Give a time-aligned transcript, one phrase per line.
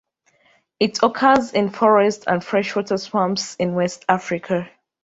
[0.79, 4.67] It occurs in forest and freshwater swamps in West Africa.